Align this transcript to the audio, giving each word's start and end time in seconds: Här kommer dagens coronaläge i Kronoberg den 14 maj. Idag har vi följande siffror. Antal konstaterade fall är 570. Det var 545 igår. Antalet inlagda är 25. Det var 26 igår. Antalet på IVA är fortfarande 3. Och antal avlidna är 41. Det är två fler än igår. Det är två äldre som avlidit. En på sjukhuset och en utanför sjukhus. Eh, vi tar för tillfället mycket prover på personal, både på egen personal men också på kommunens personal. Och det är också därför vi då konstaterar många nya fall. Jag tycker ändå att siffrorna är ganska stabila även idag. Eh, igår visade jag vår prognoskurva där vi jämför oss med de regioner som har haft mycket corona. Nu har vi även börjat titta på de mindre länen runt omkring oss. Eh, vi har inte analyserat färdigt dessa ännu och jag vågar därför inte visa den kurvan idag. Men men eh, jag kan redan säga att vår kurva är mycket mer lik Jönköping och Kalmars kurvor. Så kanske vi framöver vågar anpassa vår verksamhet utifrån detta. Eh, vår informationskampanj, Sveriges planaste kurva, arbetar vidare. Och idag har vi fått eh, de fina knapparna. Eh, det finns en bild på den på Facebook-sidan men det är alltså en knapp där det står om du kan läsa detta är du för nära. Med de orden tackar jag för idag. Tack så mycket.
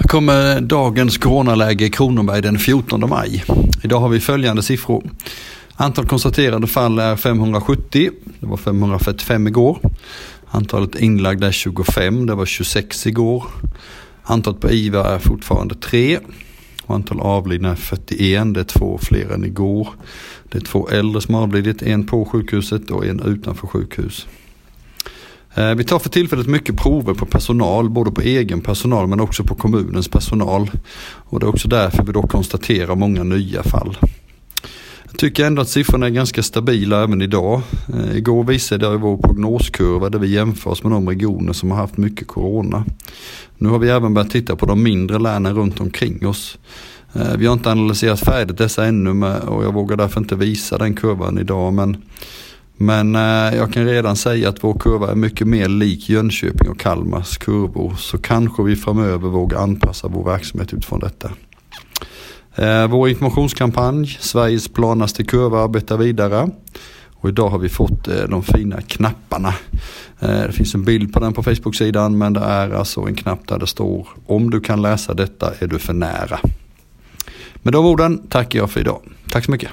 Här 0.00 0.08
kommer 0.08 0.60
dagens 0.60 1.18
coronaläge 1.18 1.84
i 1.84 1.90
Kronoberg 1.90 2.42
den 2.42 2.58
14 2.58 3.08
maj. 3.08 3.44
Idag 3.82 4.00
har 4.00 4.08
vi 4.08 4.20
följande 4.20 4.62
siffror. 4.62 5.10
Antal 5.74 6.06
konstaterade 6.06 6.66
fall 6.66 6.98
är 6.98 7.16
570. 7.16 8.10
Det 8.40 8.46
var 8.46 8.56
545 8.56 9.46
igår. 9.46 9.78
Antalet 10.46 10.94
inlagda 10.94 11.46
är 11.46 11.52
25. 11.52 12.26
Det 12.26 12.34
var 12.34 12.46
26 12.46 13.06
igår. 13.06 13.44
Antalet 14.22 14.60
på 14.60 14.70
IVA 14.70 15.14
är 15.14 15.18
fortfarande 15.18 15.74
3. 15.74 16.18
Och 16.86 16.94
antal 16.94 17.20
avlidna 17.20 17.70
är 17.70 17.74
41. 17.74 18.54
Det 18.54 18.60
är 18.60 18.64
två 18.64 18.98
fler 19.02 19.30
än 19.30 19.44
igår. 19.44 19.88
Det 20.48 20.58
är 20.58 20.62
två 20.62 20.88
äldre 20.88 21.20
som 21.20 21.34
avlidit. 21.34 21.82
En 21.82 22.06
på 22.06 22.24
sjukhuset 22.24 22.90
och 22.90 23.06
en 23.06 23.20
utanför 23.20 23.66
sjukhus. 23.66 24.26
Eh, 25.54 25.74
vi 25.74 25.84
tar 25.84 25.98
för 25.98 26.08
tillfället 26.08 26.46
mycket 26.46 26.76
prover 26.76 27.14
på 27.14 27.26
personal, 27.26 27.90
både 27.90 28.10
på 28.10 28.20
egen 28.20 28.60
personal 28.60 29.06
men 29.06 29.20
också 29.20 29.44
på 29.44 29.54
kommunens 29.54 30.08
personal. 30.08 30.70
Och 31.02 31.40
det 31.40 31.46
är 31.46 31.48
också 31.48 31.68
därför 31.68 32.02
vi 32.02 32.12
då 32.12 32.22
konstaterar 32.22 32.94
många 32.94 33.22
nya 33.22 33.62
fall. 33.62 33.98
Jag 35.04 35.18
tycker 35.18 35.44
ändå 35.44 35.62
att 35.62 35.68
siffrorna 35.68 36.06
är 36.06 36.10
ganska 36.10 36.42
stabila 36.42 37.02
även 37.02 37.22
idag. 37.22 37.62
Eh, 37.94 38.16
igår 38.16 38.44
visade 38.44 38.86
jag 38.86 38.98
vår 38.98 39.16
prognoskurva 39.16 40.08
där 40.08 40.18
vi 40.18 40.28
jämför 40.28 40.70
oss 40.70 40.82
med 40.82 40.92
de 40.92 41.08
regioner 41.08 41.52
som 41.52 41.70
har 41.70 41.78
haft 41.78 41.96
mycket 41.96 42.28
corona. 42.28 42.84
Nu 43.58 43.68
har 43.68 43.78
vi 43.78 43.88
även 43.88 44.14
börjat 44.14 44.30
titta 44.30 44.56
på 44.56 44.66
de 44.66 44.82
mindre 44.82 45.18
länen 45.18 45.54
runt 45.54 45.80
omkring 45.80 46.26
oss. 46.26 46.58
Eh, 47.12 47.36
vi 47.36 47.46
har 47.46 47.52
inte 47.52 47.70
analyserat 47.70 48.20
färdigt 48.20 48.58
dessa 48.58 48.86
ännu 48.86 49.26
och 49.26 49.64
jag 49.64 49.74
vågar 49.74 49.96
därför 49.96 50.20
inte 50.20 50.36
visa 50.36 50.78
den 50.78 50.94
kurvan 50.94 51.38
idag. 51.38 51.72
Men 51.72 51.96
men 52.82 53.14
eh, 53.14 53.56
jag 53.56 53.72
kan 53.72 53.84
redan 53.84 54.16
säga 54.16 54.48
att 54.48 54.64
vår 54.64 54.74
kurva 54.78 55.10
är 55.10 55.14
mycket 55.14 55.46
mer 55.46 55.68
lik 55.68 56.08
Jönköping 56.08 56.68
och 56.68 56.80
Kalmars 56.80 57.38
kurvor. 57.38 57.94
Så 57.98 58.18
kanske 58.18 58.62
vi 58.62 58.76
framöver 58.76 59.28
vågar 59.28 59.58
anpassa 59.58 60.08
vår 60.08 60.24
verksamhet 60.24 60.72
utifrån 60.74 61.00
detta. 61.00 61.30
Eh, 62.54 62.86
vår 62.86 63.08
informationskampanj, 63.08 64.18
Sveriges 64.20 64.68
planaste 64.68 65.24
kurva, 65.24 65.64
arbetar 65.64 65.96
vidare. 65.96 66.50
Och 67.08 67.28
idag 67.28 67.48
har 67.48 67.58
vi 67.58 67.68
fått 67.68 68.08
eh, 68.08 68.22
de 68.28 68.42
fina 68.42 68.80
knapparna. 68.80 69.54
Eh, 70.20 70.42
det 70.46 70.52
finns 70.52 70.74
en 70.74 70.84
bild 70.84 71.12
på 71.12 71.20
den 71.20 71.32
på 71.32 71.42
Facebook-sidan 71.42 72.18
men 72.18 72.32
det 72.32 72.40
är 72.40 72.70
alltså 72.70 73.00
en 73.00 73.14
knapp 73.14 73.48
där 73.48 73.58
det 73.58 73.66
står 73.66 74.08
om 74.26 74.50
du 74.50 74.60
kan 74.60 74.82
läsa 74.82 75.14
detta 75.14 75.52
är 75.58 75.66
du 75.66 75.78
för 75.78 75.92
nära. 75.92 76.40
Med 77.54 77.72
de 77.72 77.86
orden 77.86 78.28
tackar 78.28 78.58
jag 78.58 78.70
för 78.70 78.80
idag. 78.80 79.00
Tack 79.30 79.44
så 79.44 79.50
mycket. 79.50 79.70